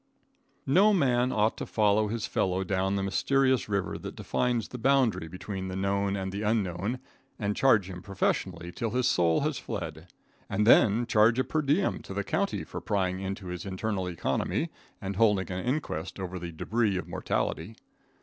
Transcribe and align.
No 0.65 0.95
man 0.95 1.31
ought 1.31 1.57
to 1.57 1.67
follow 1.67 2.07
his 2.07 2.25
fellow 2.25 2.63
down 2.63 2.95
the 2.95 3.03
mysterious 3.03 3.69
river 3.69 3.99
that 3.99 4.15
defines 4.15 4.69
the 4.69 4.79
boundary 4.79 5.27
between 5.27 5.67
the 5.67 5.75
known 5.75 6.15
and 6.15 6.31
the 6.31 6.41
unknown, 6.41 6.97
and 7.37 7.55
charge 7.55 7.87
him 7.87 8.01
professionally 8.01 8.71
till 8.71 8.89
his 8.89 9.07
soul 9.07 9.41
has 9.41 9.59
fled, 9.59 10.07
and 10.49 10.65
then 10.65 11.05
charge 11.05 11.37
a 11.37 11.43
per 11.43 11.61
diem 11.61 12.01
to 12.01 12.15
the 12.15 12.23
county 12.23 12.63
for 12.63 12.81
prying 12.81 13.19
into 13.19 13.45
his 13.49 13.63
internal 13.63 14.07
economy 14.07 14.71
and 14.99 15.17
holding 15.17 15.51
an 15.51 15.63
inquest 15.63 16.19
over 16.19 16.39
the 16.39 16.51
debris 16.51 16.97
of 16.97 17.07
mortality. 17.07 17.75